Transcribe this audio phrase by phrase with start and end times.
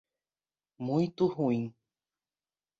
[0.79, 1.71] Muito ruim